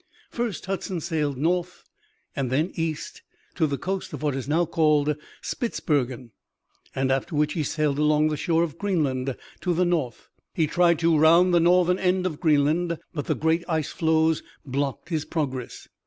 First 0.31 0.65
Hudson 0.65 0.99
sailed 0.99 1.37
north 1.37 1.83
and 2.35 2.49
then 2.49 2.71
east, 2.73 3.21
to 3.53 3.67
the 3.67 3.77
coast 3.77 4.13
of 4.13 4.23
what 4.23 4.33
is 4.33 4.47
now 4.49 4.65
called 4.65 5.15
Spitzbergen, 5.43 6.31
after 6.95 7.35
which 7.35 7.53
he 7.53 7.61
sailed 7.61 7.99
along 7.99 8.29
the 8.29 8.35
shore 8.35 8.63
of 8.63 8.79
Greenland 8.79 9.37
to 9.59 9.73
the 9.75 9.85
north. 9.85 10.29
He 10.55 10.65
tried 10.65 10.97
to 11.01 11.15
round 11.15 11.53
the 11.53 11.59
northern 11.59 11.99
end 11.99 12.25
of 12.25 12.39
Greenland, 12.39 12.97
but 13.13 13.25
the 13.25 13.35
great 13.35 13.63
ice 13.69 13.91
floes 13.91 14.41
blocked 14.65 15.09
his 15.09 15.23
progress. 15.23 15.87